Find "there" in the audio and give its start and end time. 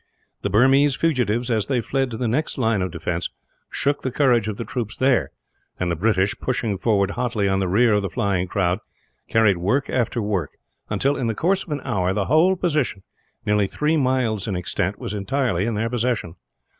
4.97-5.29